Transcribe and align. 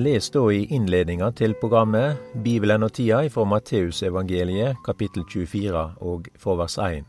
leser 0.00 0.32
da 0.32 0.42
i 0.52 0.64
innledninga 0.74 1.30
til 1.36 1.54
programmet 1.60 2.18
Bibelen 2.44 2.82
og 2.86 2.92
tida 2.96 3.20
fra 3.28 3.44
Matteusevangeliet 3.44 4.80
kapittel 4.84 5.24
24 5.28 5.82
og 6.00 6.28
forvers 6.40 6.78
1. 6.78 7.04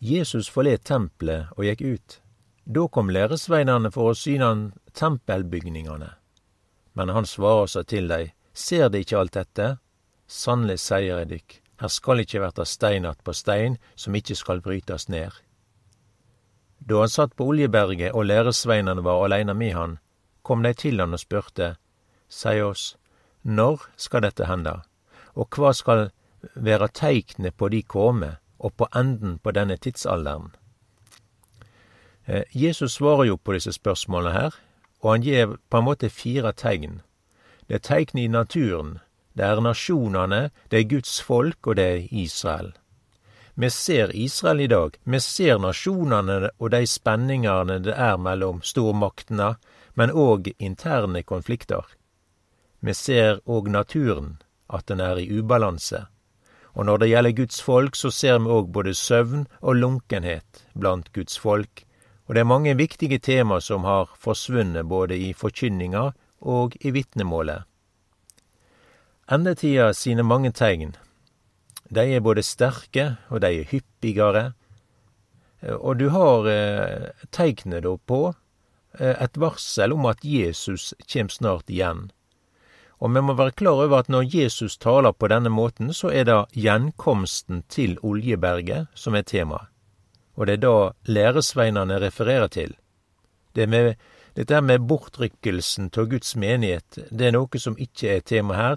Jesus 0.00 0.48
forlet 0.52 0.84
tempelet 0.84 1.52
og 1.56 1.64
gikk 1.68 1.82
ut. 1.84 2.16
Da 2.66 2.86
kom 2.92 3.10
læresveinene 3.12 3.92
for 3.94 4.10
å 4.10 4.16
syne 4.18 4.48
han 4.48 4.62
tempelbygningene. 4.96 6.10
Men 6.96 7.12
han 7.12 7.28
svarer 7.28 7.68
seg 7.70 7.90
til 7.92 8.08
dei, 8.10 8.32
ser 8.54 8.88
de 8.88 9.04
ikke 9.04 9.20
alt 9.20 9.36
dette? 9.36 9.68
Sannelig 10.26 10.80
sier 10.82 11.20
jeg 11.20 11.30
dykk, 11.34 11.58
her 11.82 11.92
skal 11.92 12.22
ikkje 12.24 12.40
verta 12.42 12.64
stein 12.64 13.06
att 13.06 13.24
på 13.24 13.32
stein 13.32 13.76
som 13.94 14.14
ikkje 14.14 14.36
skal 14.36 14.60
brytast 14.60 15.08
ned. 15.08 15.30
Da 16.78 16.98
han 16.98 17.08
satt 17.08 17.36
på 17.36 17.44
Oljeberget 17.44 18.14
og 18.14 18.26
læresveinene 18.26 19.04
var 19.04 19.24
aleine 19.24 19.54
med 19.54 19.74
han, 19.74 19.98
kom 20.46 20.62
de 20.62 20.72
til 20.78 21.02
han 21.02 21.16
og 21.16 21.22
spurte, 21.22 21.74
Sei 22.28 22.60
oss, 22.62 22.96
når 23.42 23.82
skal 23.96 24.22
dette 24.22 24.46
hende, 24.46 24.80
og 25.34 25.50
hva 25.54 25.72
skal 25.74 26.08
være 26.54 26.88
teiknet 26.94 27.54
på 27.58 27.68
de 27.70 27.82
komme 27.82 28.36
og 28.58 28.74
på 28.78 28.88
enden 28.94 29.38
på 29.38 29.54
denne 29.54 29.76
tidsalderen? 29.76 30.54
Eh, 32.26 32.42
Jesus 32.54 32.98
svarer 32.98 33.24
jo 33.24 33.36
på 33.36 33.54
disse 33.54 33.72
spørsmålene 33.72 34.34
her, 34.34 34.54
og 35.02 35.12
han 35.12 35.26
gir 35.26 35.56
på 35.70 35.78
en 35.78 35.86
måte 35.86 36.10
fire 36.10 36.52
tegn. 36.52 37.00
Det 37.68 37.78
er 37.78 37.86
tegn 37.86 38.18
i 38.18 38.26
naturen, 38.26 38.98
det 39.36 39.44
er 39.44 39.60
nasjonene, 39.60 40.50
det 40.70 40.80
er 40.80 40.90
Guds 40.90 41.20
folk, 41.22 41.66
og 41.66 41.76
det 41.76 41.86
er 41.86 42.08
Israel. 42.10 42.72
Vi 43.58 43.70
ser 43.70 44.16
Israel 44.16 44.60
i 44.60 44.66
dag, 44.66 44.96
vi 45.04 45.20
ser 45.20 45.58
nasjonene 45.58 46.50
og 46.60 46.70
de 46.74 46.82
spenningene 46.84 47.78
det 47.86 47.94
er 47.96 48.18
mellom 48.20 48.58
stormaktene, 48.60 49.54
men 49.96 50.12
òg 50.12 50.50
interne 50.58 51.22
konflikter. 51.24 51.86
Vi 52.84 52.92
ser 52.92 53.40
òg 53.48 53.70
naturen, 53.72 54.34
at 54.68 54.84
den 54.92 55.00
er 55.00 55.16
i 55.16 55.30
ubalanse. 55.38 56.02
Og 56.76 56.84
når 56.84 57.00
det 57.00 57.08
gjelder 57.08 57.36
Guds 57.38 57.62
folk, 57.64 57.96
så 57.96 58.10
ser 58.12 58.36
vi 58.44 58.52
òg 58.58 58.68
både 58.76 58.92
søvn 58.92 59.46
og 59.62 59.80
lunkenhet 59.80 60.66
blant 60.74 61.08
Guds 61.16 61.40
folk, 61.40 61.86
og 62.28 62.36
det 62.36 62.44
er 62.44 62.52
mange 62.52 62.76
viktige 62.76 63.18
tema 63.18 63.62
som 63.64 63.88
har 63.88 64.12
forsvunnet 64.20 64.84
både 64.84 65.16
i 65.16 65.32
forkynninga 65.32 66.10
og 66.44 66.76
i 66.84 66.92
vitnemålet. 66.92 67.64
Endetida 69.32 69.94
sine 69.96 70.22
mange 70.22 70.52
tegn, 70.52 70.92
de 71.90 72.06
er 72.16 72.24
både 72.24 72.42
sterke 72.42 73.16
og 73.28 73.42
de 73.44 73.52
er 73.60 73.70
hyppigere, 73.70 74.52
og 75.66 75.98
du 75.98 76.08
har 76.12 76.48
eh, 76.50 77.06
teiknet 77.32 77.84
da 77.86 77.94
på 77.96 78.20
eh, 78.98 79.14
et 79.14 79.38
varsel 79.40 79.94
om 79.96 80.06
at 80.10 80.24
Jesus 80.24 80.92
kjem 81.06 81.30
snart 81.32 81.70
igjen. 81.72 82.10
Og 83.00 83.12
vi 83.12 83.22
må 83.24 83.36
være 83.36 83.56
klar 83.56 83.84
over 83.84 84.04
at 84.04 84.12
når 84.12 84.28
Jesus 84.32 84.78
taler 84.80 85.12
på 85.12 85.28
denne 85.28 85.52
måten, 85.52 85.92
så 85.92 86.12
er 86.12 86.28
det 86.28 86.42
gjenkomsten 86.56 87.64
til 87.68 87.98
Oljeberget 88.02 88.92
som 88.94 89.16
er 89.16 89.26
temaet 89.26 89.72
og 90.36 90.46
det 90.46 90.58
er 90.58 90.64
da 90.64 90.76
læresveinene 91.08 92.00
refererer 92.00 92.48
til. 92.52 92.76
Det 93.56 93.68
med, 93.68 93.94
dette 94.36 94.60
med 94.60 94.84
bortrykkelsen 94.88 95.90
av 95.96 96.10
Guds 96.12 96.36
menighet, 96.36 96.98
det 97.10 97.28
er 97.28 97.36
noe 97.36 97.60
som 97.60 97.78
ikke 97.80 98.18
er 98.18 98.24
tema 98.24 98.56
her, 98.56 98.76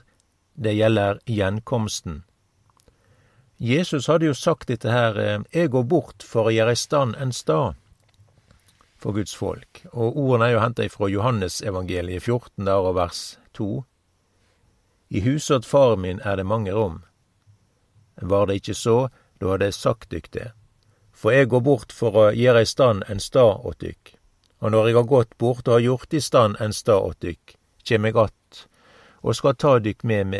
det 0.55 0.77
gjelder 0.77 1.19
gjenkomsten. 1.27 2.23
Jesus 3.59 4.07
hadde 4.07 4.29
jo 4.29 4.33
sagt 4.33 4.67
dette 4.67 4.91
her, 4.91 5.19
eh, 5.19 5.39
jeg 5.53 5.71
går 5.71 5.83
bort 5.83 6.23
for 6.23 6.47
å 6.47 6.53
gjøre 6.53 6.71
i 6.71 6.79
stand 6.79 7.15
en 7.19 7.31
stad 7.31 7.75
for 8.99 9.15
Guds 9.15 9.35
folk, 9.35 9.85
og 9.93 10.17
ordene 10.17 10.49
er 10.49 10.53
jo 10.53 10.63
henta 10.63 10.87
fra 10.91 11.07
Johannesevangeliet 11.07 12.23
14 12.23 12.65
der 12.65 12.83
og 12.83 12.95
vers 12.95 13.39
2. 13.53 13.83
I 15.09 15.23
huset 15.23 15.61
åt 15.61 15.65
far 15.65 15.95
min 15.95 16.19
er 16.23 16.35
det 16.35 16.45
mange 16.45 16.71
rom. 16.71 17.03
Var 18.21 18.45
det 18.45 18.55
ikke 18.59 18.75
så, 18.75 19.09
da 19.39 19.53
hadde 19.53 19.71
jeg 19.71 19.79
sagt 19.79 20.11
dykk 20.11 20.31
det 20.35 20.49
for 21.19 21.35
eg 21.35 21.49
går 21.51 21.63
bort 21.65 21.93
for 21.95 22.15
å 22.15 22.29
gjøre 22.31 22.63
i 22.63 22.69
stand 22.69 23.03
en 23.11 23.19
stad 23.19 23.65
åt 23.67 23.81
dykk. 23.83 24.13
Og 24.63 24.71
når 24.71 24.89
eg 24.89 24.99
har 24.99 25.07
gått 25.11 25.33
bort 25.41 25.67
og 25.67 25.75
har 25.75 25.83
gjort 25.83 26.15
i 26.15 26.21
stand 26.23 26.59
en 26.63 26.75
stad 26.75 27.11
åt 27.11 27.19
dykk, 27.25 27.55
kjem 27.83 28.07
eg 28.07 28.17
att 28.17 28.67
og 29.21 29.35
skal 29.35 29.55
ta 29.55 29.79
dykk 29.83 30.03
med 30.03 30.35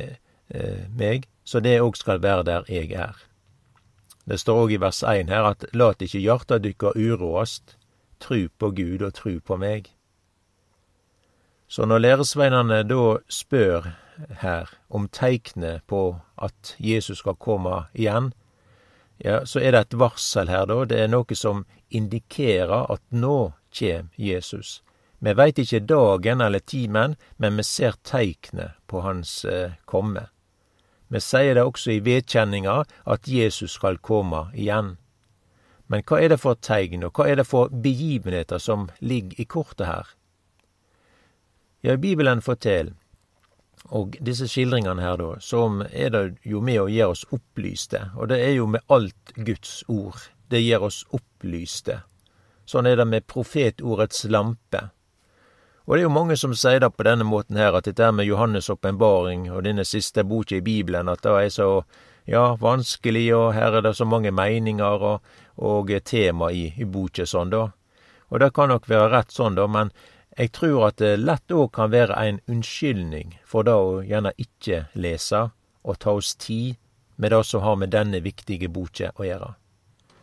eh, 0.47 0.87
meg, 0.95 1.27
så 1.49 1.61
det 1.65 1.79
òg 1.81 1.97
skal 1.97 2.21
være 2.21 2.45
der 2.45 2.67
eg 2.69 2.93
er. 2.93 3.17
Det 4.29 4.37
står 4.37 4.63
òg 4.63 4.73
i 4.75 4.81
vers 4.81 5.01
1 5.01 5.31
her 5.33 5.47
at 5.49 5.65
lat 5.73 6.03
ikkje 6.05 6.21
hjarta 6.21 6.59
dykka 6.61 6.93
uroast, 6.93 7.73
tru 8.21 8.45
på 8.61 8.69
Gud 8.77 9.01
og 9.01 9.15
tru 9.17 9.39
på 9.41 9.57
meg. 9.57 9.89
Så 11.69 11.85
når 11.89 12.03
læresveinane 12.03 12.83
da 12.85 13.17
spør 13.29 13.89
her 14.43 14.69
om 14.89 15.07
teiknet 15.07 15.81
på 15.87 16.19
at 16.37 16.75
Jesus 16.77 17.23
skal 17.23 17.39
komme 17.41 17.85
igjen, 17.93 18.33
ja, 19.17 19.45
så 19.45 19.59
er 19.59 19.73
det 19.73 19.81
et 19.81 19.99
varsel 19.99 20.49
her, 20.49 20.65
da. 20.69 20.83
Det 20.85 20.99
er 21.01 21.09
noe 21.11 21.35
som 21.35 21.65
indikerer 21.89 22.85
at 22.93 23.01
nå 23.11 23.51
kjem 23.73 24.13
Jesus. 24.17 24.79
Vi 25.19 25.33
veit 25.35 25.59
ikke 25.59 25.81
dagen 25.83 26.41
eller 26.41 26.63
timen, 26.63 27.17
men 27.37 27.57
vi 27.57 27.65
ser 27.67 27.97
teiknet 28.03 28.77
på 28.87 29.01
hans 29.03 29.43
eh, 29.45 29.75
komme. 29.85 30.29
Vi 31.09 31.21
sier 31.23 31.55
det 31.57 31.65
også 31.65 31.95
i 31.95 32.03
vedkjenninga 32.05 32.83
at 33.09 33.27
Jesus 33.27 33.75
skal 33.77 33.97
komme 33.97 34.47
igjen. 34.53 34.95
Men 35.89 36.05
hva 36.05 36.19
er 36.21 36.29
det 36.29 36.39
for 36.43 36.59
tegn, 36.61 37.03
og 37.07 37.17
hva 37.17 37.25
er 37.31 37.39
det 37.39 37.47
for 37.49 37.73
begivenheter 37.73 38.61
som 38.61 38.89
ligger 39.01 39.41
i 39.41 39.45
kortet 39.49 39.87
her? 39.89 40.11
Ja, 41.81 41.95
Bibelen 41.97 42.43
forteller 42.45 42.93
og 43.95 44.17
disse 44.21 44.47
skildringene 44.51 45.01
her, 45.01 45.17
da, 45.17 45.39
som 45.39 45.81
er 45.89 46.11
det 46.13 46.23
jo 46.45 46.61
med 46.61 46.81
å 46.81 46.89
gjøre 46.91 47.15
oss 47.15 47.25
opplyste. 47.33 48.09
Og 48.19 48.29
det 48.29 48.41
er 48.43 48.53
jo 48.57 48.67
med 48.67 48.83
alt 48.91 49.33
Guds 49.35 49.81
ord. 49.87 50.27
Det 50.51 50.61
gjør 50.61 50.89
oss 50.89 51.03
opplyste. 51.15 52.01
Sånn 52.69 52.89
er 52.89 52.99
det 52.99 53.07
med 53.09 53.25
profetordets 53.29 54.25
lampe. 54.29 54.89
Og 55.89 55.95
det 55.95 56.03
er 56.03 56.05
jo 56.05 56.13
mange 56.13 56.37
som 56.37 56.53
sier 56.53 56.83
det 56.83 56.91
på 56.93 57.03
denne 57.07 57.25
måten 57.25 57.57
her, 57.57 57.73
at 57.73 57.89
dette 57.89 58.11
med 58.13 58.29
Johannes' 58.29 58.69
åpenbaring 58.69 59.47
og 59.49 59.63
denne 59.65 59.81
siste 59.89 60.21
boka 60.23 60.59
i 60.59 60.61
Bibelen, 60.61 61.09
at 61.09 61.23
det 61.25 61.33
er 61.33 61.49
så 61.49 61.69
ja, 62.29 62.53
vanskelig, 62.61 63.25
og 63.33 63.55
her 63.57 63.79
er 63.79 63.81
det 63.81 63.95
så 63.97 64.05
mange 64.05 64.29
meninger 64.31 65.05
og, 65.09 65.25
og 65.57 65.89
tema 66.05 66.51
i, 66.53 66.67
i 66.77 66.85
boka 66.85 67.25
sånn, 67.25 67.49
da. 67.49 67.71
Og 68.29 68.39
det 68.39 68.53
kan 68.53 68.69
nok 68.69 68.85
være 68.85 69.09
rett 69.15 69.33
sånn, 69.33 69.57
da, 69.57 69.65
men 69.65 69.89
Eg 70.39 70.53
tror 70.55 70.85
at 70.87 71.01
det 71.01 71.17
lett 71.19 71.51
òg 71.51 71.71
kan 71.75 71.89
være 71.91 72.15
ein 72.15 72.37
unnskyldning 72.47 73.33
for 73.43 73.67
det 73.67 73.73
å 73.75 73.97
gjerne 74.07 74.31
ikkje 74.39 74.85
lese 74.95 75.49
og 75.83 75.97
ta 75.99 76.13
oss 76.15 76.35
tid 76.39 76.77
med 77.19 77.33
det 77.33 77.41
som 77.43 77.65
har 77.65 77.75
med 77.81 77.91
denne 77.91 78.21
viktige 78.23 78.69
boka 78.71 79.11
å 79.19 79.25
gjøre. 79.27 79.49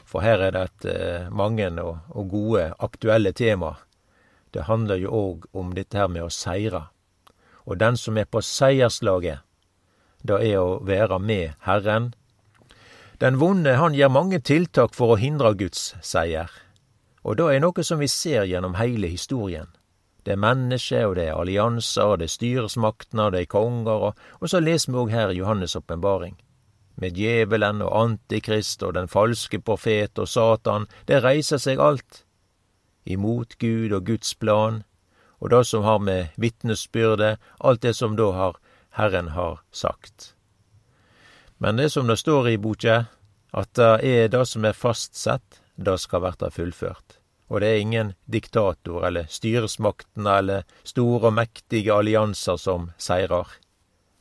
For 0.08 0.24
her 0.24 0.46
er 0.46 0.54
det 0.54 0.62
et 0.70 0.86
eh, 0.94 1.26
mange 1.28 1.68
og, 1.82 1.98
og, 2.14 2.30
gode, 2.30 2.70
aktuelle 2.80 3.34
tema. 3.36 3.74
Det 4.56 4.62
handler 4.64 4.96
jo 4.96 5.10
òg 5.12 5.42
om 5.52 5.74
dette 5.76 5.98
her 6.00 6.06
med 6.08 6.24
å 6.24 6.32
seire. 6.32 6.86
Og 7.68 7.76
den 7.76 7.98
som 8.00 8.16
er 8.16 8.24
på 8.24 8.40
seierslaget, 8.40 9.42
det 10.24 10.38
er 10.46 10.62
å 10.62 10.78
være 10.80 11.18
med 11.20 11.58
Herren. 11.66 12.14
Den 13.20 13.36
vonde, 13.36 13.74
han 13.76 13.92
gjør 13.92 14.14
mange 14.14 14.40
tiltak 14.40 14.96
for 14.96 15.12
å 15.12 15.20
hindre 15.20 15.52
Guds 15.60 15.90
seier. 16.00 16.48
Og 17.20 17.36
det 17.36 17.50
er 17.52 17.60
noe 17.66 17.84
som 17.84 18.00
vi 18.00 18.08
ser 18.08 18.48
gjennom 18.48 18.80
heile 18.80 19.12
historien. 19.12 19.68
Det 20.24 20.32
er 20.32 20.40
mennesker, 20.40 21.04
og 21.04 21.18
det 21.20 21.28
er 21.28 21.36
allianser, 21.36 22.14
og 22.14 22.22
det 22.22 22.30
er 22.30 22.36
styresmaktene, 22.38 23.28
og 23.28 23.36
det 23.36 23.44
er 23.44 23.52
konger, 23.52 24.08
og, 24.08 24.28
og 24.40 24.48
så 24.48 24.64
leser 24.64 24.94
vi 24.94 25.02
òg 25.04 25.12
her 25.12 25.36
Johannes' 25.36 25.76
åpenbaring. 25.76 26.38
Med 26.96 27.12
djevelen 27.20 27.84
og 27.84 27.92
Antikrist 27.92 28.80
og 28.88 28.96
den 28.96 29.12
falske 29.12 29.60
profet 29.60 30.16
og 30.16 30.32
Satan, 30.32 30.88
det 31.04 31.20
reiser 31.28 31.60
seg 31.60 31.76
alt. 31.76 32.24
Imot 33.06 33.58
Gud 33.62 33.92
og 33.92 34.06
Guds 34.06 34.34
plan, 34.34 34.82
og 35.38 35.50
det 35.50 35.64
som 35.66 35.84
har 35.84 35.98
med 35.98 36.32
vitnesbyrde, 36.36 37.36
alt 37.60 37.82
det 37.82 37.94
som 37.96 38.16
da 38.16 38.30
har 38.34 38.56
Herren 38.96 39.28
har 39.36 39.60
sagt. 39.70 40.34
Men 41.58 41.76
det 41.76 41.90
som 41.90 42.06
det 42.06 42.18
står 42.18 42.48
i 42.48 42.56
boka, 42.58 43.04
at 43.52 43.72
det 43.78 43.92
er 44.04 44.28
det 44.28 44.44
som 44.48 44.64
er 44.64 44.76
fastsett, 44.76 45.60
det 45.76 45.98
skal 46.00 46.24
verta 46.24 46.50
fullført. 46.50 47.20
Og 47.48 47.60
det 47.60 47.68
er 47.68 47.80
ingen 47.80 48.14
diktator 48.26 49.06
eller 49.06 49.28
styresmaktene 49.30 50.38
eller 50.40 50.64
store 50.84 51.30
og 51.30 51.36
mektige 51.36 51.94
allianser 51.94 52.58
som 52.58 52.90
seirer, 52.98 53.46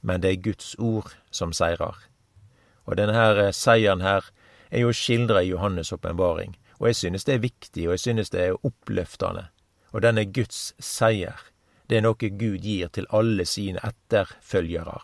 men 0.01 0.21
det 0.21 0.31
er 0.31 0.43
Guds 0.51 0.75
ord 0.77 1.15
som 1.31 1.53
seirer. 1.55 1.97
Og 2.85 2.99
denne 2.99 3.17
eh, 3.33 3.51
seieren 3.51 4.03
her 4.05 4.29
er 4.69 4.85
jo 4.85 4.93
skildra 4.93 5.41
i 5.41 5.51
Johannes' 5.51 5.93
åpenbaring, 5.93 6.53
og 6.79 6.87
jeg 6.87 6.95
synes 6.95 7.23
det 7.23 7.33
er 7.35 7.43
viktig, 7.43 7.87
og 7.87 7.95
jeg 7.95 7.99
synes 7.99 8.29
det 8.29 8.41
er 8.41 8.65
oppløftende. 8.65 9.47
Og 9.91 10.01
den 10.01 10.17
er 10.17 10.31
Guds 10.31 10.73
seier, 10.79 11.39
det 11.89 11.97
er 11.97 12.03
noe 12.03 12.17
Gud 12.17 12.63
gir 12.63 12.89
til 12.91 13.07
alle 13.13 13.45
sine 13.45 13.79
etterfølgere. 13.85 14.99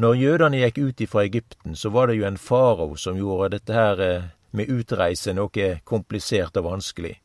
Når 0.00 0.14
jødene 0.14 0.60
gikk 0.62 0.78
ut 0.78 1.00
ifra 1.04 1.24
Egypten, 1.26 1.74
så 1.76 1.90
var 1.90 2.08
det 2.08 2.20
jo 2.20 2.26
en 2.28 2.38
farao 2.38 2.94
som 2.96 3.18
gjorde 3.18 3.56
dette 3.56 3.74
her 3.74 4.00
eh, 4.00 4.28
med 4.56 4.70
utreise 4.70 5.34
noe 5.34 5.66
komplisert 5.84 6.56
og 6.56 6.68
vanskelig. 6.68 7.18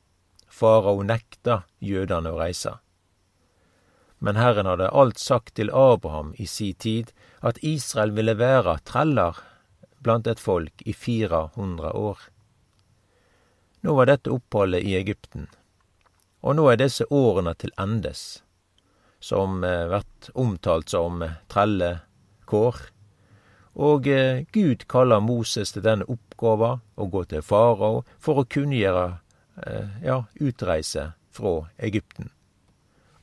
Farao 0.49 1.03
nekta 1.05 1.61
jødene 1.79 2.33
å 2.33 2.39
reise. 2.41 2.73
Men 4.19 4.39
Herren 4.39 4.65
hadde 4.65 4.89
alt 4.89 5.19
sagt 5.21 5.55
til 5.55 5.69
Abraham 5.69 6.33
i 6.41 6.47
si 6.49 6.73
tid, 6.73 7.11
at 7.41 7.61
Israel 7.61 8.15
ville 8.17 8.37
være 8.39 8.79
treller 8.83 9.37
blant 10.05 10.27
et 10.29 10.39
folk 10.39 10.85
i 10.85 10.93
400 10.93 11.91
år. 11.97 12.17
Nå 13.85 13.93
var 13.97 14.09
dette 14.09 14.33
oppholdet 14.33 14.85
i 14.85 14.95
Egypten, 14.97 15.47
og 16.45 16.57
nå 16.57 16.65
er 16.69 16.79
disse 16.81 17.05
årene 17.13 17.55
til 17.57 17.73
endes, 17.81 18.43
som 19.19 19.63
eh, 19.65 19.87
vert 19.89 20.29
omtalt 20.33 20.93
som 20.93 21.23
trelle 21.49 21.91
kår. 22.49 22.79
Og 23.81 24.07
eh, 24.07 24.45
Gud 24.53 24.85
kaller 24.91 25.21
Moses 25.25 25.73
til 25.73 25.85
denne 25.85 26.07
oppgåva, 26.09 26.79
å 26.95 27.09
gå 27.09 27.25
til 27.29 27.45
farao 27.45 28.03
for 28.21 28.41
å 28.41 28.47
kunngjøre 28.49 29.05
eh, 29.65 30.01
ja, 30.05 30.21
utreise 30.37 31.11
fra 31.33 31.55
Egypten. 31.77 32.29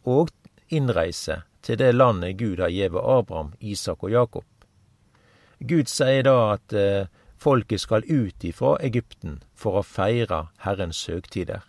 Og 0.02 0.31
innreise 0.69 1.44
til 1.62 1.79
det 1.79 1.93
landet 1.94 2.38
Gud 2.38 2.61
har 2.61 2.75
gjeve 2.75 3.02
Abraham, 3.19 3.55
Isak 3.61 4.02
og 4.02 4.11
Jakob. 4.11 4.46
Gud 5.69 5.88
sier 5.88 6.25
da 6.26 6.37
at 6.55 6.75
eh, 6.75 7.06
folket 7.38 7.82
skal 7.82 8.06
ut 8.09 8.44
ifra 8.44 8.76
Egypten 8.82 9.41
for 9.55 9.79
å 9.81 9.87
feire 9.87 10.47
Herrens 10.64 11.05
høgtider. 11.11 11.62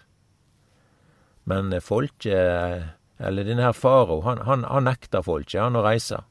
Men 1.50 1.74
folket, 1.82 2.34
eh, 2.34 2.92
eller 3.20 3.48
denne 3.48 3.66
her 3.68 3.76
farao, 3.78 4.22
han, 4.26 4.46
han, 4.48 4.64
han 4.70 4.88
nekter 4.90 5.26
folket 5.26 5.62
han 5.62 5.78
å 5.78 5.84
reise. 5.86 6.24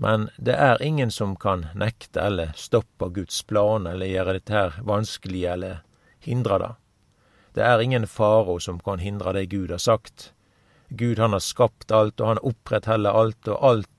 Men 0.00 0.30
det 0.38 0.54
er 0.56 0.82
ingen 0.82 1.10
som 1.12 1.34
kan 1.36 1.66
nekte 1.76 2.22
eller 2.24 2.54
stoppe 2.56 3.10
Guds 3.12 3.42
plan 3.44 3.86
eller 3.86 4.08
gjøre 4.08 4.38
dette 4.38 4.54
her 4.54 4.78
vanskelig 4.88 5.42
eller 5.54 5.82
hindre 6.24 6.58
det. 6.62 6.70
Det 7.58 7.64
er 7.66 7.82
ingen 7.84 8.06
farao 8.08 8.56
som 8.62 8.78
kan 8.80 9.02
hindre 9.02 9.34
det 9.36 9.50
Gud 9.52 9.70
har 9.74 9.82
sagt. 9.82 10.30
Gud 10.88 11.18
han 11.18 11.32
har 11.36 11.44
skapt 11.44 11.92
alt, 11.92 12.20
og 12.20 12.26
han 12.26 12.42
opprettholder 12.42 13.12
alt, 13.14 13.48
og 13.48 13.58
alt 13.60 13.90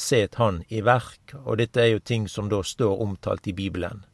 set 0.00 0.38
han 0.40 0.62
i 0.68 0.80
verk, 0.84 1.34
og 1.44 1.60
dette 1.60 1.82
er 1.82 1.92
jo 1.94 2.00
ting 2.00 2.26
som 2.28 2.48
da 2.50 2.62
står 2.64 3.00
omtalt 3.02 3.46
i 3.46 3.54
Bibelen. 3.56 4.04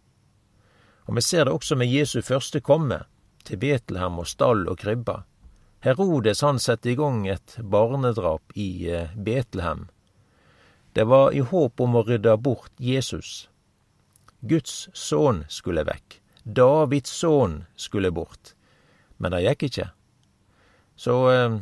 Og 1.07 1.17
vi 1.17 1.23
ser 1.23 1.47
det 1.47 1.55
også 1.55 1.79
med 1.79 1.91
Jesu 1.91 2.21
første 2.23 2.61
komme, 2.61 3.05
til 3.47 3.61
Betlehem 3.63 4.19
og 4.19 4.27
stall 4.27 4.67
og 4.67 4.81
krybba. 4.83 5.21
Herodes 5.87 6.43
han 6.43 6.59
satte 6.59 6.91
i 6.91 6.97
gang 6.99 7.29
et 7.31 7.59
barnedrap 7.63 8.57
i 8.59 8.89
eh, 8.91 9.13
Betlehem. 9.15 9.87
Det 10.97 11.05
var 11.07 11.31
i 11.37 11.45
håp 11.45 11.81
om 11.85 11.99
å 11.99 12.03
rydde 12.09 12.35
bort 12.43 12.73
Jesus. 12.83 13.47
Guds 14.41 14.89
sønn 14.97 15.45
skulle 15.53 15.85
vekk. 15.87 16.19
Davids 16.43 17.13
sønn 17.13 17.61
skulle 17.77 18.11
bort. 18.11 18.55
Men 19.19 19.37
det 19.37 19.45
gikk 19.45 19.69
ikke. 19.69 19.89
Så 20.99 21.17
eh, 21.31 21.59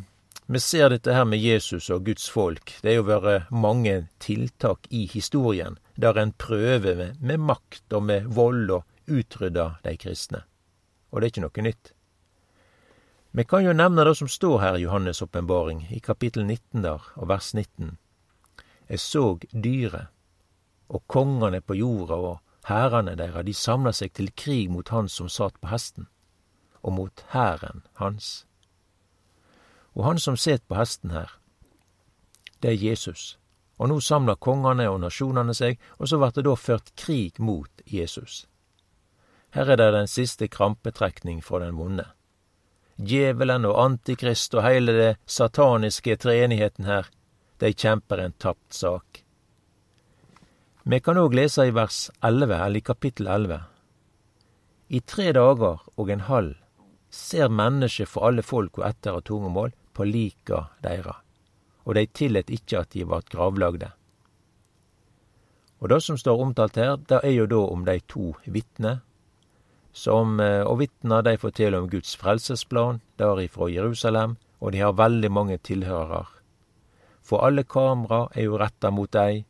vi 0.46 0.60
ser 0.60 0.90
dette 0.90 1.12
her 1.16 1.24
med 1.24 1.40
Jesus 1.40 1.90
og 1.90 2.04
Guds 2.04 2.28
folk. 2.28 2.74
Det 2.82 2.92
er 2.92 2.98
jo 2.98 3.06
vært 3.08 3.50
mange 3.50 4.08
tiltak 4.20 4.86
i 4.90 5.06
historien 5.08 5.78
der 5.96 6.18
en 6.20 6.34
prøver 6.36 6.98
med, 6.98 7.20
med 7.20 7.40
makt 7.40 7.96
og 7.96 8.04
med 8.10 8.28
vold 8.28 8.70
å 8.70 8.82
utrydde 9.08 9.70
de 9.84 9.96
kristne. 9.96 10.42
Og 11.10 11.20
det 11.20 11.26
er 11.26 11.32
ikke 11.32 11.44
noe 11.46 11.64
nytt. 11.64 11.94
Vi 13.34 13.44
kan 13.48 13.64
jo 13.64 13.72
nevne 13.74 14.04
det 14.06 14.14
som 14.20 14.28
står 14.30 14.58
her 14.60 14.76
i 14.78 14.84
Johannes' 14.84 15.22
åpenbaring, 15.24 15.86
i 15.90 15.98
kapittel 15.98 16.44
19 16.44 16.84
der, 16.84 17.02
og 17.16 17.28
vers 17.32 17.54
19. 17.54 17.96
Jeg 18.88 19.00
så 19.00 19.38
dyret, 19.50 20.12
og 20.88 21.02
kongene 21.08 21.58
på 21.60 21.74
jorda 21.74 22.14
og 22.14 22.38
hærene 22.68 23.16
deres, 23.18 23.46
de 23.48 23.54
samla 23.56 23.90
seg 23.96 24.12
til 24.14 24.30
krig 24.36 24.68
mot 24.70 24.92
han 24.94 25.08
som 25.08 25.26
satt 25.32 25.56
på 25.58 25.72
hesten, 25.72 26.06
og 26.82 26.92
mot 26.92 27.24
hæren 27.32 27.82
hans. 27.98 28.44
Og 29.94 30.04
han 30.04 30.18
som 30.18 30.36
set 30.36 30.66
på 30.68 30.76
hesten 30.78 31.14
her, 31.14 31.30
det 32.60 32.72
er 32.74 32.82
Jesus. 32.82 33.36
Og 33.78 33.90
nå 33.90 33.98
samler 34.00 34.38
kongene 34.38 34.86
og 34.90 35.00
nasjonene 35.02 35.54
seg, 35.54 35.78
og 35.98 36.08
så 36.08 36.18
blir 36.18 36.34
det 36.34 36.44
da 36.46 36.54
ført 36.58 36.92
krig 36.98 37.40
mot 37.42 37.82
Jesus. 37.90 38.44
Her 39.54 39.70
er 39.70 39.78
det 39.78 39.90
den 39.94 40.10
siste 40.10 40.48
krampetrekning 40.50 41.42
fra 41.42 41.60
den 41.62 41.76
vonde. 41.78 42.06
Djevelen 42.96 43.66
og 43.66 43.78
Antikrist 43.82 44.54
og 44.54 44.64
heile 44.66 44.94
det 44.94 45.12
sataniske 45.26 46.16
treenigheten 46.22 46.86
her, 46.86 47.10
de 47.58 47.70
kjemper 47.74 48.22
en 48.22 48.34
tapt 48.38 48.74
sak. 48.74 49.22
Vi 50.84 51.00
kan 51.00 51.18
òg 51.18 51.34
lese 51.34 51.68
i 51.68 51.74
vers 51.74 52.10
11, 52.22 52.54
eller 52.54 52.78
i 52.78 52.84
kapittel 52.84 53.30
11. 53.30 53.60
I 54.88 55.00
tre 55.00 55.30
dager 55.32 55.80
og 55.96 56.10
en 56.10 56.26
halv 56.28 56.58
ser 57.10 57.48
mennesket 57.48 58.10
for 58.10 58.28
alle 58.28 58.42
folk 58.42 58.78
og 58.78 58.88
etter 58.88 59.16
og 59.16 59.24
tungemål 59.30 59.72
på 59.94 60.06
lika 60.08 60.68
deira, 60.82 61.16
og 61.84 61.94
dei 61.96 62.06
tillét 62.06 62.50
ikkje 62.52 62.80
at 62.80 62.94
de 62.94 63.06
vart 63.08 63.30
gravlagde. 63.32 63.92
Og 65.80 65.90
det 65.92 66.00
som 66.02 66.18
står 66.18 66.40
omtalt 66.40 66.78
her, 66.80 66.96
det 66.96 67.20
er 67.22 67.34
jo 67.34 67.46
da 67.46 67.62
om 67.68 67.84
dei 67.84 67.98
to 68.08 68.32
vitne, 68.44 69.00
som, 69.92 70.40
eh, 70.40 70.62
og 70.66 70.78
vitna 70.80 71.22
dei 71.22 71.36
forteller 71.36 71.78
om 71.78 71.90
Guds 71.90 72.16
frelsesplan 72.16 73.00
derifrå 73.18 73.68
Jerusalem, 73.70 74.36
og 74.60 74.72
de 74.72 74.78
har 74.78 74.92
veldig 74.92 75.30
mange 75.30 75.58
tilhørarar. 75.58 76.28
For 77.22 77.44
alle 77.44 77.64
kamera 77.64 78.28
er 78.34 78.48
jo 78.48 78.58
retta 78.58 78.90
mot 78.90 79.10
dei, 79.10 79.44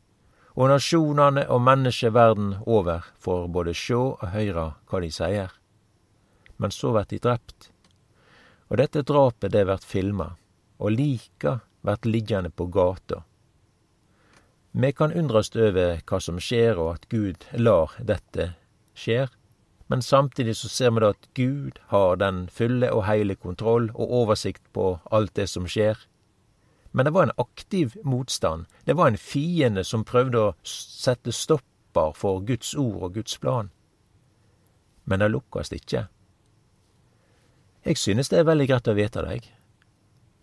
og 0.55 0.69
nasjonane 0.69 1.47
og 1.49 1.61
menneskeverden 1.61 2.55
over 2.65 3.03
får 3.19 3.47
både 3.47 3.73
sjå 3.73 4.01
og 4.21 4.27
høyra 4.31 4.75
hva 4.87 5.01
de 5.01 5.11
sier. 5.11 5.51
Men 6.57 6.71
så 6.71 6.93
vert 6.95 7.09
de 7.09 7.19
drept 7.19 7.71
og 8.69 8.77
dette 8.81 9.05
drapet 9.05 9.53
det 9.53 9.65
vert 9.69 9.85
filma, 9.85 10.31
og 10.81 10.91
lika 10.91 11.59
vert 11.85 12.05
liggjande 12.05 12.49
på 12.49 12.67
gata. 12.73 13.23
Me 14.75 14.91
kan 14.91 15.13
undrast 15.15 15.55
over 15.55 16.01
hva 16.03 16.19
som 16.19 16.39
skjer, 16.41 16.75
og 16.75 16.97
at 16.97 17.09
Gud 17.09 17.45
lar 17.55 17.93
dette 18.01 18.53
skjer, 18.97 19.29
men 19.87 20.01
samtidig 20.01 20.57
så 20.57 20.69
ser 20.69 20.91
vi 20.91 21.03
da 21.03 21.11
at 21.13 21.29
Gud 21.37 21.77
har 21.91 22.17
den 22.17 22.47
fulle 22.49 22.89
og 22.91 23.05
heile 23.05 23.35
kontroll 23.35 23.91
og 23.93 24.11
oversikt 24.21 24.63
på 24.73 24.97
alt 25.13 25.35
det 25.37 25.45
som 25.51 25.67
skjer. 25.69 25.95
Men 26.91 27.05
det 27.05 27.13
var 27.13 27.27
en 27.27 27.37
aktiv 27.37 27.95
motstand. 28.03 28.65
Det 28.85 28.95
var 28.97 29.11
en 29.11 29.17
fiende 29.17 29.83
som 29.83 30.05
prøvde 30.07 30.41
å 30.41 30.53
sette 30.65 31.31
stopper 31.31 32.15
for 32.17 32.41
Guds 32.47 32.73
ord 32.75 33.03
og 33.03 33.19
Guds 33.19 33.37
plan. 33.37 33.69
Men 35.05 35.21
det 35.21 35.29
lukkast 35.35 35.75
ikke. 35.75 36.07
Jeg 37.85 37.97
synes 38.01 38.29
det 38.29 38.39
er 38.39 38.47
veldig 38.49 38.65
greit 38.71 38.87
å 38.89 38.97
vite 38.97 39.21
deg. 39.21 39.45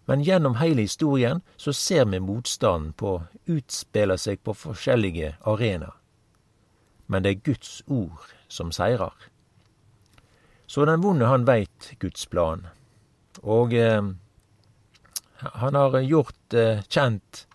Men 0.07 0.23
gjennom 0.23 0.59
heile 0.61 0.85
historien 0.87 1.43
så 1.57 1.73
ser 1.75 2.07
vi 2.11 2.21
motstanden 2.23 2.93
på 2.99 3.17
utspille 3.51 4.19
seg 4.19 4.43
på 4.47 4.55
forskjellige 4.55 5.37
arenaer. 5.47 5.97
Men 7.07 7.23
det 7.23 7.31
er 7.31 7.47
Guds 7.51 7.83
ord 7.87 8.31
som 8.49 8.71
seirer. 8.73 9.13
Så 10.67 10.87
den 10.89 11.03
vonde, 11.03 11.27
han 11.27 11.45
veit 11.45 11.91
Guds 12.01 12.27
plan. 12.31 12.67
Og 13.43 13.75
eh, 13.75 14.03
han 15.43 15.75
har 15.75 15.99
gjort 16.01 16.55
eh, 16.55 16.81
kjent 16.89 17.47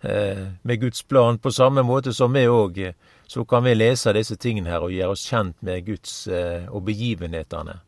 eh, 0.00 0.46
med 0.62 0.80
Guds 0.80 1.02
plan 1.02 1.38
på 1.38 1.52
samme 1.52 1.82
måte 1.82 2.14
som 2.14 2.32
vi 2.32 2.46
òg. 2.48 2.80
Så 3.26 3.44
kan 3.44 3.66
vi 3.66 3.74
lese 3.74 4.14
disse 4.14 4.38
tingene 4.38 4.70
her 4.70 4.86
og 4.86 4.94
gjøre 4.94 5.18
oss 5.18 5.26
kjent 5.28 5.58
med 5.66 5.84
Guds 5.90 6.26
eh, 6.30 6.70
og 6.70 6.86
begivenhetene. 6.86 7.80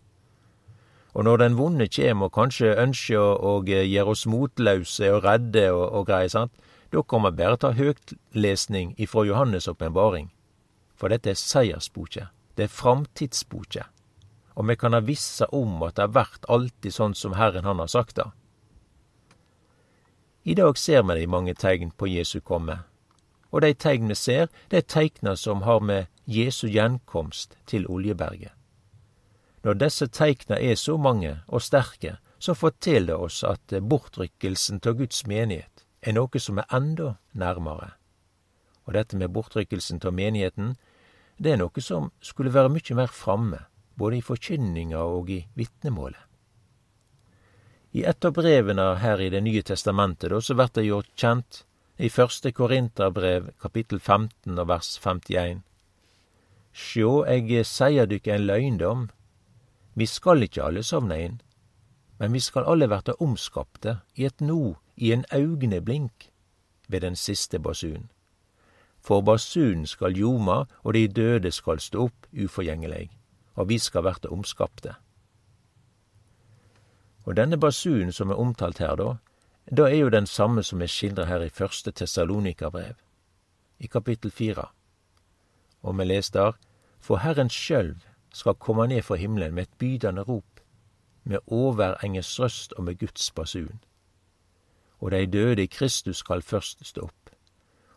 Og 1.18 1.24
når 1.26 1.40
den 1.42 1.56
vonde 1.58 1.88
kjem 1.90 2.20
og 2.22 2.30
kanskje 2.36 2.76
ønsker 2.78 3.18
å, 3.18 3.30
å 3.42 3.52
gjere 3.66 4.06
oss 4.12 4.22
motløse 4.30 5.08
og 5.10 5.24
redde 5.24 5.64
og, 5.74 5.82
og 5.98 6.04
greier, 6.06 6.30
sant, 6.30 6.52
da 6.94 7.02
kan 7.02 7.24
vi 7.24 7.32
bare 7.40 7.58
ta 7.58 7.72
høytlesning 7.74 8.92
ifra 9.02 9.24
Johannes' 9.26 9.66
åpenbaring. 9.66 10.28
For 10.94 11.10
dette 11.10 11.32
er 11.34 11.40
seiersboka. 11.40 12.28
Det 12.54 12.68
er 12.68 12.70
framtidsboka. 12.70 13.88
Og 14.54 14.68
vi 14.70 14.76
kan 14.78 14.94
ha 14.94 15.00
vissa 15.02 15.48
om 15.54 15.82
at 15.82 15.96
det 15.98 16.06
har 16.06 16.14
vært 16.14 16.46
alltid 16.48 16.94
sånn 16.94 17.16
som 17.18 17.34
Herren 17.34 17.66
han 17.66 17.82
har 17.82 17.90
sagt 17.90 18.14
det. 18.18 18.28
I 20.46 20.54
dag 20.54 20.78
ser 20.78 21.02
vi 21.02 21.18
de 21.18 21.26
mange 21.26 21.54
tegn 21.58 21.90
på 21.98 22.08
Jesu 22.14 22.38
komme. 22.40 22.84
Og 23.50 23.66
de 23.66 23.72
tegn 23.74 24.06
vi 24.06 24.14
ser, 24.14 24.46
det 24.70 24.84
er 24.84 24.86
teikna 24.94 25.34
som 25.36 25.66
har 25.66 25.82
med 25.82 26.06
Jesu 26.30 26.68
gjenkomst 26.70 27.58
til 27.66 27.90
Oljeberget. 27.90 28.57
Når 29.62 29.78
disse 29.80 30.06
teikna 30.06 30.58
er 30.60 30.74
så 30.78 30.96
mange 30.96 31.38
og 31.48 31.62
sterke, 31.62 32.16
så 32.38 32.54
forteller 32.54 33.14
det 33.14 33.22
oss 33.28 33.42
at 33.44 33.74
bortrykkelsen 33.90 34.80
av 34.86 34.98
Guds 35.00 35.24
menighet 35.26 35.84
er 36.02 36.14
noe 36.14 36.40
som 36.40 36.60
er 36.62 36.70
enda 36.74 37.16
nærmere. 37.34 37.92
Og 38.86 38.94
dette 38.94 39.18
med 39.18 39.34
bortrykkelsen 39.34 40.00
av 40.06 40.14
menigheten, 40.14 40.76
det 41.38 41.52
er 41.52 41.60
noe 41.60 41.82
som 41.82 42.10
skulle 42.22 42.54
være 42.54 42.70
mye 42.72 42.94
mer 42.98 43.10
framme, 43.12 43.64
både 43.98 44.18
i 44.18 44.24
forkynninga 44.24 45.02
og 45.02 45.30
i 45.30 45.42
vitnemålet. 45.58 46.22
I 47.98 48.04
et 48.06 48.24
av 48.24 48.34
brevene 48.36 48.84
her 49.00 49.20
i 49.20 49.30
Det 49.30 49.40
nye 49.42 49.62
testamentet, 49.62 50.30
da, 50.30 50.40
så 50.40 50.54
blir 50.54 50.70
det 50.74 50.86
gjort 50.86 51.12
kjent 51.16 51.62
i 51.98 52.08
første 52.08 52.52
Korinterbrev, 52.52 53.50
kapittel 53.58 53.98
15 53.98 54.58
og 54.58 54.68
vers 54.68 54.98
51. 55.02 55.62
Sjå, 56.72 57.24
eg 57.26 57.48
seier 57.66 58.06
dykk 58.06 58.28
en 58.28 58.44
løgndom, 58.46 59.08
vi 59.98 60.06
skal 60.06 60.42
ikkje 60.46 60.64
alle 60.64 60.82
sovne 60.86 61.16
inn, 61.24 61.40
men 62.18 62.32
vi 62.32 62.40
skal 62.40 62.66
alle 62.70 62.88
verte 62.90 63.16
omskapte 63.22 63.98
i 64.14 64.26
et 64.26 64.40
no 64.40 64.76
i 64.96 65.12
en 65.12 65.24
augneblink, 65.34 66.30
ved 66.88 67.00
den 67.00 67.16
siste 67.16 67.58
basun. 67.58 68.08
For 69.00 69.20
basunen 69.22 69.86
skal 69.86 70.16
ljoma, 70.16 70.64
og 70.82 70.94
de 70.94 71.08
døde 71.08 71.50
skal 71.52 71.80
stå 71.80 72.08
opp 72.08 72.26
uforgjengeleg, 72.32 73.10
og 73.54 73.68
vi 73.68 73.78
skal 73.78 74.04
verte 74.04 74.30
omskapte. 74.32 74.94
Og 77.24 77.36
denne 77.36 77.58
basunen 77.60 78.12
som 78.12 78.30
er 78.30 78.40
omtalt 78.40 78.78
her, 78.78 78.96
da, 78.96 79.16
da 79.70 79.90
er 79.90 79.98
jo 79.98 80.08
den 80.08 80.26
samme 80.26 80.62
som 80.62 80.82
er 80.82 80.88
skildra 80.88 81.26
her 81.28 81.44
i 81.44 81.52
første 81.52 81.92
Tessalonika-brev, 81.92 82.96
i 83.78 83.86
kapittel 83.86 84.30
fire. 84.30 84.70
Og 85.82 85.98
vi 85.98 86.04
les 86.04 86.30
der, 86.30 86.52
For 87.00 87.16
Herren 87.22 87.50
sjølv 87.50 88.07
skal 88.32 88.54
komme 88.54 88.86
ned 88.86 89.02
fra 89.02 89.16
himmelen 89.16 89.54
med 89.54 89.62
et 89.62 89.78
bydende 89.78 90.22
rop, 90.22 90.60
med 91.24 91.38
overengers 91.46 92.40
røst 92.40 92.72
og 92.72 92.84
med 92.84 92.98
Guds 92.98 93.30
basun. 93.30 93.80
Og 95.00 95.10
de 95.10 95.26
døde 95.26 95.62
i 95.62 95.66
Kristus 95.66 96.16
skal 96.16 96.42
først 96.42 96.86
stå 96.86 97.02
opp. 97.06 97.30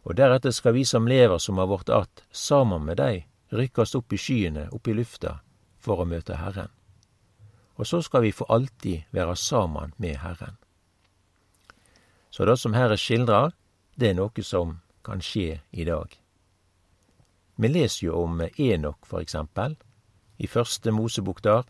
Og 0.03 0.17
deretter 0.17 0.51
skal 0.51 0.73
vi 0.73 0.83
som 0.85 1.07
lever 1.07 1.37
som 1.37 1.57
har 1.57 1.67
vårt 1.67 1.89
att, 1.89 2.23
sammen 2.31 2.85
med 2.85 2.97
dei, 2.97 3.25
rykkast 3.51 3.95
opp 3.95 4.13
i 4.13 4.17
skyene, 4.17 4.69
opp 4.71 4.87
i 4.87 4.93
lufta, 4.93 5.39
for 5.79 6.01
å 6.01 6.05
møte 6.05 6.37
Herren. 6.37 6.69
Og 7.75 7.87
så 7.87 8.01
skal 8.01 8.21
vi 8.21 8.31
for 8.31 8.51
alltid 8.51 9.01
være 9.11 9.35
sammen 9.35 9.93
med 9.97 10.17
Herren. 10.21 10.57
Så 12.29 12.45
det 12.45 12.57
som 12.59 12.73
her 12.73 12.91
er 12.91 12.97
skildra, 12.97 13.51
det 13.95 14.09
er 14.09 14.17
noe 14.17 14.43
som 14.43 14.79
kan 15.03 15.21
skje 15.21 15.61
i 15.71 15.85
dag. 15.85 16.13
Vi 17.55 17.67
leser 17.67 18.05
jo 18.07 18.23
om 18.23 18.41
Enok, 18.57 19.05
for 19.05 19.21
eksempel, 19.21 19.75
i 20.41 20.47
første 20.49 20.91
Mosebok 20.91 21.43
der, 21.45 21.67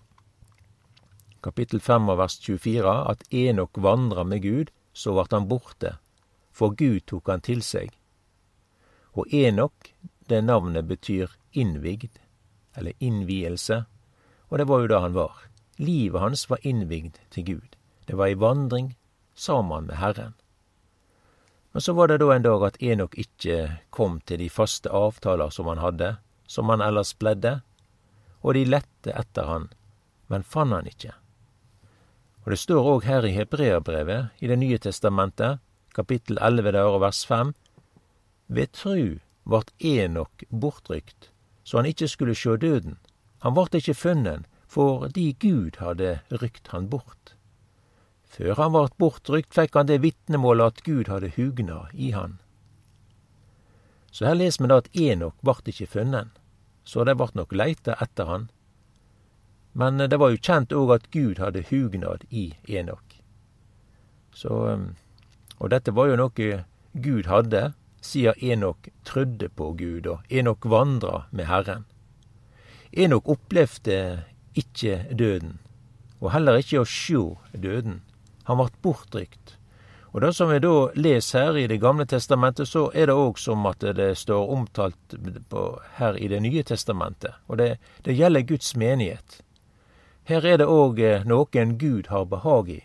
kapittel 1.43 1.81
5 1.83 2.09
av 2.13 2.21
vers 2.21 2.37
24, 2.39 2.93
at 3.11 3.25
Enok 3.35 3.79
vandra 3.83 4.23
med 4.23 4.45
Gud, 4.45 4.71
så 4.93 5.15
vart 5.17 5.35
han 5.35 5.49
borte, 5.49 5.97
for 6.55 6.71
Gud 6.79 7.03
tok 7.11 7.27
han 7.33 7.43
til 7.43 7.63
seg. 7.65 7.91
Og 9.11 9.27
Enok, 9.35 9.91
det 10.31 10.43
navnet 10.45 10.87
betyr 10.87 11.33
innvigd, 11.51 12.21
eller 12.79 12.95
innvielse, 13.03 13.83
og 14.47 14.59
det 14.59 14.67
var 14.69 14.83
jo 14.83 14.91
da 14.91 14.99
han 15.03 15.17
var. 15.17 15.47
Livet 15.75 16.23
hans 16.23 16.45
var 16.49 16.63
innvigd 16.63 17.19
til 17.31 17.47
Gud. 17.47 17.75
Det 18.07 18.15
var 18.15 18.31
ei 18.31 18.39
vandring 18.39 18.93
sammen 19.35 19.89
med 19.89 19.99
Herren. 19.99 20.37
Men 21.71 21.83
så 21.83 21.95
var 21.95 22.07
det 22.07 22.19
da 22.21 22.31
en 22.35 22.47
dag 22.47 22.63
at 22.67 22.79
Enok 22.83 23.17
ikke 23.19 23.57
kom 23.89 24.19
til 24.27 24.39
de 24.43 24.49
faste 24.51 24.91
avtaler 24.91 25.51
som 25.51 25.67
han 25.71 25.83
hadde, 25.83 26.15
som 26.47 26.71
han 26.71 26.83
ellers 26.83 27.13
bledde, 27.15 27.61
og 28.41 28.55
de 28.57 28.65
lette 28.65 29.13
etter 29.13 29.47
han, 29.47 29.67
men 30.27 30.43
fant 30.43 30.73
han 30.73 30.89
ikke. 30.89 31.13
Og 32.43 32.53
det 32.53 32.59
står 32.61 32.87
òg 32.95 33.05
her 33.05 33.25
i 33.27 33.35
Hebreabrevet 33.35 34.41
i 34.41 34.47
Det 34.49 34.57
nye 34.57 34.77
testamentet, 34.81 35.59
kapittel 35.93 36.39
11 36.41 36.71
der 36.71 36.87
og 36.89 37.01
vers 37.01 37.25
5, 37.25 37.53
ved 38.47 38.71
tru 38.73 39.19
vart 39.43 39.71
Enok 39.79 40.43
bortrykt, 40.49 41.29
så 41.63 41.77
han 41.77 41.85
ikke 41.85 42.07
skulle 42.07 42.35
sjå 42.35 42.57
døden. 42.57 42.97
Han 43.41 43.55
vart 43.55 43.75
ikke 43.77 43.93
funnen, 43.93 44.45
fordi 44.67 45.31
Gud 45.39 45.77
hadde 45.79 46.19
rykt 46.31 46.71
han 46.71 46.89
bort. 46.89 47.35
Før 48.25 48.55
han 48.55 48.73
vart 48.73 48.97
bortrykt, 48.97 49.53
fikk 49.53 49.75
han 49.75 49.89
det 49.89 50.01
vitnemålet 50.01 50.71
at 50.71 50.83
Gud 50.85 51.11
hadde 51.11 51.33
hugna 51.35 51.85
i 51.93 52.11
han. 52.15 52.39
Så 54.11 54.25
her 54.27 54.37
leser 54.39 54.63
vi 54.63 54.69
da 54.71 54.77
at 54.81 54.91
Enok 54.95 55.35
vart 55.43 55.67
ikkje 55.67 55.89
funnen, 55.91 56.31
så 56.83 57.03
det 57.05 57.17
vart 57.19 57.35
nok 57.35 57.53
leita 57.53 57.95
etter 58.01 58.29
han. 58.29 58.49
Men 59.73 59.97
det 59.97 60.17
var 60.19 60.33
jo 60.33 60.41
kjent 60.41 60.73
òg 60.75 60.95
at 60.97 61.11
Gud 61.13 61.39
hadde 61.39 61.63
hugnad 61.69 62.25
i 62.29 62.51
Enok. 62.67 63.21
Så, 64.35 64.51
um, 64.73 64.89
og 65.59 65.71
dette 65.71 65.93
var 65.95 66.09
jo 66.11 66.19
noe 66.19 66.49
Gud 66.91 67.29
hadde, 67.31 67.71
siden 68.01 68.35
Enok 68.41 68.89
trudde 69.07 69.47
på 69.49 69.71
Gud, 69.79 70.07
og 70.07 70.25
Enok 70.29 70.67
vandra 70.67 71.25
med 71.31 71.47
Herren. 71.47 71.85
Enok 72.91 73.29
opplevde 73.29 74.25
ikke 74.57 75.05
døden, 75.15 75.59
og 76.19 76.33
heller 76.33 76.59
ikke 76.59 76.81
å 76.81 76.87
sjå 76.87 77.23
døden. 77.55 78.01
Han 78.49 78.59
vart 78.59 78.75
bortrykt. 78.83 79.55
Og 80.11 80.21
det 80.21 80.33
som 80.35 80.49
vi 80.51 80.59
da 80.59 80.91
leser 80.95 81.45
her 81.45 81.57
i 81.57 81.67
Det 81.67 81.77
gamle 81.79 82.05
testamentet, 82.05 82.67
så 82.67 82.91
er 82.93 83.07
det 83.07 83.15
òg 83.15 83.39
som 83.39 83.65
at 83.65 83.79
det 83.79 84.15
står 84.19 84.49
omtalt 84.51 85.15
på, 85.49 85.79
her 85.95 86.17
i 86.17 86.27
Det 86.27 86.41
nye 86.41 86.63
testamentet. 86.63 87.33
Og 87.47 87.57
det, 87.57 87.77
det 88.03 88.13
gjelder 88.13 88.41
Guds 88.41 88.75
menighet. 88.75 89.41
Her 90.23 90.45
er 90.45 90.57
det 90.57 90.67
òg 90.67 90.99
eh, 90.99 91.23
noen 91.25 91.77
Gud 91.77 92.07
har 92.07 92.25
behag 92.25 92.69
i. 92.69 92.81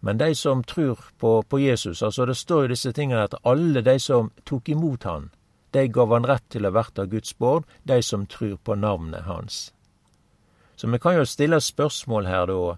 Men 0.00 0.18
de 0.18 0.34
som 0.34 0.64
tror 0.64 0.98
på, 1.18 1.42
på, 1.42 1.58
Jesus, 1.60 2.02
altså 2.02 2.24
det 2.26 2.34
står 2.34 2.64
i 2.64 2.72
disse 2.72 2.92
tingene 2.96 3.26
at 3.28 3.36
alle 3.44 3.82
de 3.84 3.98
som 4.00 4.30
tok 4.48 4.68
imot 4.72 5.04
han, 5.04 5.28
de 5.70 5.84
gav 5.88 6.12
han 6.12 6.26
rett 6.26 6.46
til 6.48 6.64
å 6.66 6.72
verte 6.72 7.04
Guds 7.06 7.36
bård, 7.38 7.68
de 7.84 8.00
som 8.02 8.24
tror 8.26 8.56
på 8.64 8.74
navnet 8.74 9.28
hans. 9.28 9.72
Så 10.76 10.88
vi 10.88 10.98
kan 10.98 11.18
jo 11.20 11.28
stille 11.28 11.60
spørsmål 11.60 12.26
her, 12.26 12.48
da. 12.48 12.76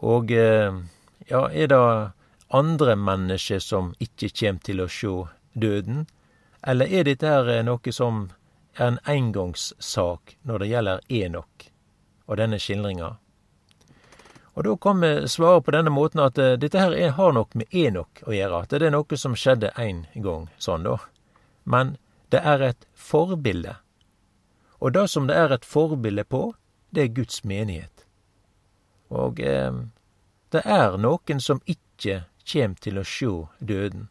Og 0.00 0.32
eh, 0.32 0.80
ja, 1.28 1.48
er 1.50 1.66
det 1.68 2.10
andre 2.48 2.96
mennesker 2.96 3.58
som 3.58 3.94
ikke 4.02 4.28
kjem 4.28 4.58
til 4.64 4.82
å 4.84 4.88
sjå 4.90 5.16
døden? 5.52 6.06
Eller 6.62 6.86
er 6.86 7.08
dette 7.08 7.26
her 7.26 7.62
noe 7.66 7.92
som 7.92 8.28
er 8.76 8.86
en 8.92 9.00
engangssak 9.08 10.36
når 10.48 10.62
det 10.62 10.70
gjelder 10.72 11.04
Enok 11.22 11.66
og 12.26 12.38
denne 12.40 12.60
skildringa? 12.62 13.16
Og 14.52 14.64
da 14.64 14.76
kan 14.76 15.00
vi 15.00 15.28
svare 15.28 15.62
på 15.64 15.72
denne 15.72 15.90
måten 15.90 16.20
at 16.20 16.38
uh, 16.38 16.54
dette 16.60 16.78
her 16.78 16.92
er, 16.92 17.14
har 17.16 17.32
nok 17.32 17.54
med 17.56 17.72
Enok 17.72 18.20
å 18.28 18.34
gjøre. 18.36 18.64
At 18.64 18.74
det 18.76 18.88
er 18.88 18.92
noe 18.92 19.16
som 19.16 19.36
skjedde 19.36 19.72
én 19.80 20.04
gang, 20.14 20.50
sånn 20.60 20.84
da. 20.84 20.98
Men 21.64 21.96
det 22.32 22.42
er 22.44 22.64
et 22.66 22.84
forbilde. 22.92 23.78
Og 24.82 24.92
det 24.92 25.06
som 25.08 25.28
det 25.28 25.38
er 25.38 25.54
et 25.54 25.64
forbilde 25.64 26.24
på, 26.28 26.50
det 26.92 27.06
er 27.06 27.16
Guds 27.16 27.44
menighet. 27.48 28.04
Og 29.12 29.40
eh, 29.40 29.72
det 30.52 30.62
er 30.68 30.98
noen 31.00 31.40
som 31.40 31.62
ikke 31.64 32.24
kjem 32.44 32.74
til 32.80 32.98
å 33.00 33.04
sjå 33.06 33.34
døden. 33.60 34.08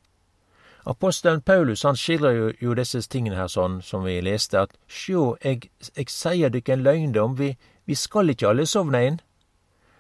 Apostelen 0.90 1.44
Paulus 1.46 1.84
han 1.86 1.98
skildrer 2.00 2.34
jo, 2.34 2.48
jo, 2.62 2.74
disse 2.74 3.02
tingene 3.06 3.38
her 3.38 3.50
sånn 3.52 3.82
som 3.86 4.06
vi 4.08 4.18
leste, 4.26 4.64
at 4.64 4.74
sjå, 4.90 5.36
eg, 5.46 5.68
eg 5.94 6.10
seier 6.10 6.50
dykk 6.50 6.72
en 6.74 6.86
løgndom, 6.88 7.36
vi, 7.38 7.52
vi 7.86 7.98
skal 7.98 8.34
ikke 8.34 8.50
alle 8.50 8.66
sovne 8.66 9.04
inn, 9.06 9.20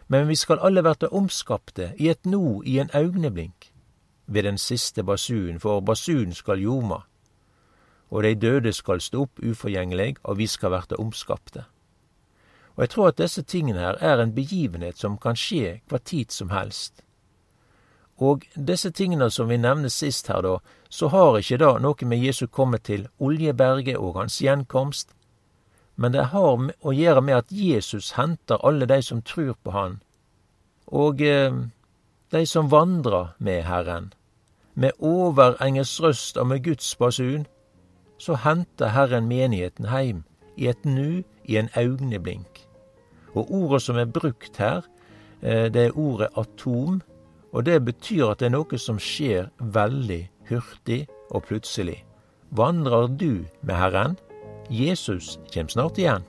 men 0.09 0.25
vi 0.27 0.35
skal 0.35 0.59
alle 0.65 0.81
verte 0.83 1.11
omskapte 1.13 1.93
i 2.01 2.09
et 2.09 2.25
no 2.25 2.63
i 2.65 2.79
en 2.81 2.89
augneblink, 2.97 3.69
ved 4.25 4.49
den 4.49 4.57
siste 4.57 5.05
basun, 5.05 5.61
for 5.61 5.85
basun 5.85 6.33
skal 6.33 6.59
ljoma, 6.59 7.03
og 8.09 8.25
dei 8.25 8.33
døde 8.35 8.73
skal 8.73 8.99
stå 8.99 9.27
opp 9.27 9.39
uforgjengeleg, 9.39 10.17
og 10.23 10.41
vi 10.41 10.49
skal 10.49 10.73
verte 10.73 10.97
omskapte. 10.99 11.67
Og 12.81 12.87
jeg 12.87 12.89
tror 12.89 13.07
at 13.07 13.17
disse 13.17 13.41
tingene 13.41 13.79
her 13.79 13.97
er 14.01 14.17
en 14.17 14.31
begivenhet 14.33 14.97
som 14.97 15.19
kan 15.21 15.35
skje 15.37 15.75
hva 15.85 15.99
tid 16.01 16.31
som 16.33 16.49
helst. 16.49 17.03
Og 18.17 18.47
disse 18.55 18.89
tingene 18.89 19.27
som 19.29 19.51
vi 19.53 19.59
nevner 19.61 19.93
sist 19.93 20.31
her, 20.33 20.41
da, 20.41 20.55
så 20.89 21.11
har 21.13 21.37
ikke 21.37 21.59
da 21.61 21.75
noe 21.77 22.07
med 22.09 22.25
Jesu 22.25 22.47
komme 22.47 22.79
til 22.81 23.03
Oljeberget 23.19 23.99
og 23.99 24.17
hans 24.17 24.39
gjenkomst, 24.41 25.13
men 25.95 26.15
det 26.17 26.31
har 26.33 26.57
å 26.81 26.95
gjøre 26.97 27.21
med 27.21 27.37
at 27.37 27.53
Jesus 27.53 28.15
henter 28.17 28.65
alle 28.65 28.89
de 28.89 28.97
som 29.05 29.21
tror 29.21 29.53
på 29.61 29.75
Han, 29.77 29.99
og 30.87 31.21
eh, 31.21 31.53
de 32.33 32.43
som 32.49 32.73
vandrer 32.73 33.35
med 33.37 33.61
Herren. 33.69 34.09
Med 34.73 34.97
overengels 34.97 36.01
røst 36.01 36.37
og 36.37 36.47
med 36.47 36.63
Guds 36.65 36.95
basun, 36.95 37.45
så 38.17 38.41
henter 38.41 38.97
Herren 38.97 39.29
menigheten 39.29 39.93
heim 39.93 40.25
i 40.57 40.65
et 40.73 40.81
nu, 40.85 41.21
i 41.45 41.61
en 41.61 41.69
augneblink. 41.77 42.70
Og 43.35 43.51
ordet 43.51 43.81
som 43.85 43.97
er 43.97 44.05
brukt 44.05 44.57
her, 44.57 44.81
eh, 45.41 45.69
det 45.71 45.85
er 45.85 45.97
ordet 45.97 46.29
atom, 46.37 47.01
og 47.51 47.65
det 47.65 47.85
betyr 47.85 48.31
at 48.31 48.39
det 48.39 48.45
er 48.45 48.55
noe 48.55 48.77
som 48.79 48.99
skjer 48.99 49.49
veldig 49.59 50.29
hurtig 50.49 51.07
og 51.31 51.43
plutselig. 51.47 52.03
Vandrer 52.51 53.07
du 53.07 53.45
med 53.61 53.75
Herren? 53.75 54.17
Jesus 54.69 55.39
kjem 55.51 55.69
snart 55.69 55.99
igjen. 55.99 56.23